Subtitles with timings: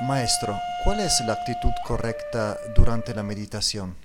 [0.00, 3.96] Maestro, ¿cuál es la actitud correcta durante la meditación?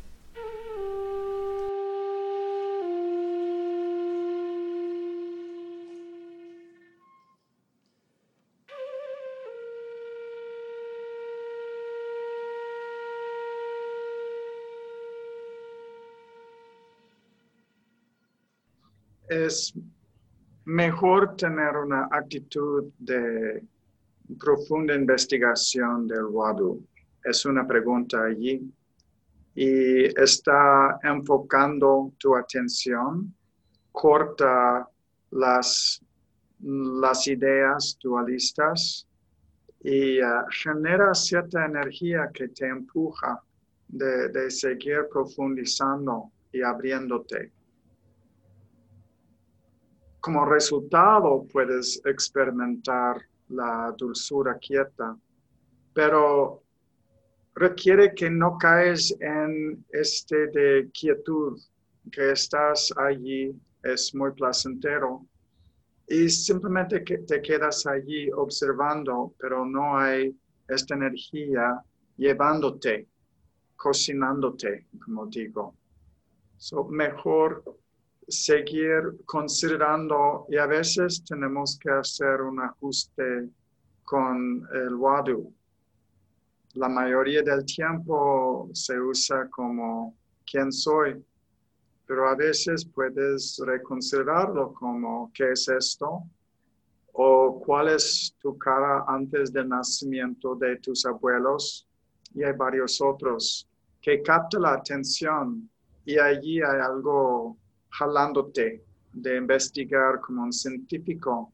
[19.30, 19.73] Es
[20.66, 23.64] mejor tener una actitud de
[24.39, 26.85] profunda investigación del Wadu.
[27.23, 28.61] Es una pregunta allí
[29.55, 33.33] y está enfocando tu atención,
[33.91, 34.88] corta
[35.31, 36.02] las,
[36.59, 39.07] las ideas dualistas
[39.83, 43.41] y uh, genera cierta energía que te empuja
[43.87, 47.52] de, de seguir profundizando y abriéndote.
[50.19, 53.21] Como resultado puedes experimentar
[53.53, 55.17] la dulzura quieta,
[55.93, 56.63] pero
[57.55, 61.59] requiere que no caes en este de quietud,
[62.11, 65.25] que estás allí, es muy placentero,
[66.07, 70.35] y simplemente te quedas allí observando, pero no hay
[70.67, 71.81] esta energía
[72.17, 73.08] llevándote,
[73.75, 75.75] cocinándote, como digo.
[76.58, 77.63] So, mejor
[78.28, 83.50] seguir considerando y a veces tenemos que hacer un ajuste
[84.04, 85.54] con el wadu.
[86.73, 90.16] La mayoría del tiempo se usa como
[90.50, 91.23] quién soy,
[92.06, 96.23] pero a veces puedes reconsiderarlo como qué es esto
[97.14, 101.88] o cuál es tu cara antes del nacimiento de tus abuelos
[102.34, 103.67] y hay varios otros
[104.02, 105.70] que capta la atención
[106.05, 107.58] y allí hay algo
[107.98, 108.83] jalándote
[109.14, 111.54] de investigar como un científico,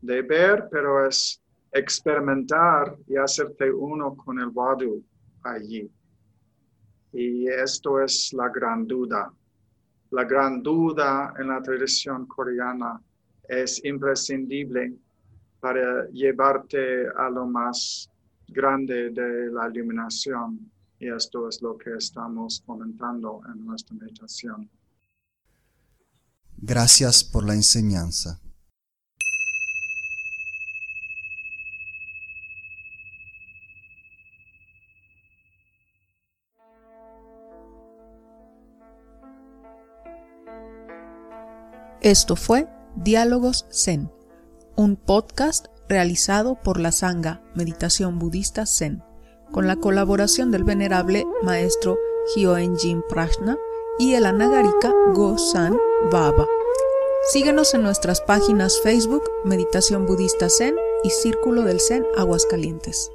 [0.00, 1.42] de ver, pero es
[1.72, 5.04] experimentar y hacerte uno con el Wadu
[5.42, 5.90] allí.
[7.12, 9.32] Y esto es la gran duda.
[10.10, 13.00] La gran duda en la tradición coreana
[13.46, 14.94] es imprescindible
[15.60, 18.10] para llevarte a lo más
[18.46, 20.70] grande de la iluminación.
[20.98, 24.68] Y esto es lo que estamos comentando en nuestra meditación.
[26.60, 28.40] Gracias por la enseñanza.
[42.00, 44.10] Esto fue Diálogos Zen,
[44.76, 49.04] un podcast realizado por la Sangha Meditación Budista Zen,
[49.52, 51.96] con la colaboración del venerable maestro
[52.34, 53.56] Hyoenjin Prashna
[53.98, 55.76] y el anagarika Go-san
[56.10, 56.46] Baba.
[57.30, 63.10] Síguenos en nuestras páginas Facebook Meditación Budista Zen y Círculo del Zen Aguascalientes.